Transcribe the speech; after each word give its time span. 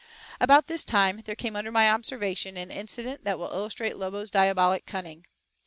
About 0.39 0.65
this 0.65 0.83
time 0.83 1.21
there 1.25 1.35
came 1.35 1.55
under 1.55 1.71
my 1.71 1.87
observation 1.91 2.57
an 2.57 2.71
incident 2.71 3.23
that 3.23 3.37
will 3.37 3.53
illustrate 3.53 3.97
Lobo's 3.97 4.31
diabolic 4.31 4.87
cunning. 4.87 5.27